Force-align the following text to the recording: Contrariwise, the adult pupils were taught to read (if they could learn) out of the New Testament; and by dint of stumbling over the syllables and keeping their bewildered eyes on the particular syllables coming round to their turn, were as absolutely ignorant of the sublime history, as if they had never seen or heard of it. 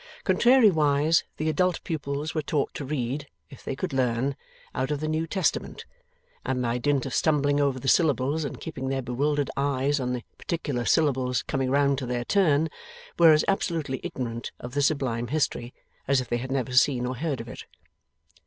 Contrariwise, 0.23 1.21
the 1.37 1.47
adult 1.47 1.83
pupils 1.83 2.33
were 2.33 2.41
taught 2.41 2.73
to 2.73 2.83
read 2.83 3.27
(if 3.51 3.63
they 3.63 3.75
could 3.75 3.93
learn) 3.93 4.35
out 4.73 4.89
of 4.89 4.99
the 4.99 5.07
New 5.07 5.27
Testament; 5.27 5.85
and 6.43 6.59
by 6.59 6.79
dint 6.79 7.05
of 7.05 7.13
stumbling 7.13 7.59
over 7.59 7.79
the 7.79 7.87
syllables 7.87 8.43
and 8.43 8.59
keeping 8.59 8.87
their 8.89 9.03
bewildered 9.03 9.51
eyes 9.55 9.99
on 9.99 10.13
the 10.13 10.23
particular 10.39 10.85
syllables 10.85 11.43
coming 11.43 11.69
round 11.69 11.99
to 11.99 12.07
their 12.07 12.25
turn, 12.25 12.69
were 13.19 13.31
as 13.31 13.45
absolutely 13.47 13.99
ignorant 14.01 14.51
of 14.59 14.73
the 14.73 14.81
sublime 14.81 15.27
history, 15.27 15.71
as 16.07 16.19
if 16.19 16.27
they 16.27 16.37
had 16.37 16.51
never 16.51 16.73
seen 16.73 17.05
or 17.05 17.17
heard 17.17 17.39
of 17.39 17.47
it. 17.47 17.65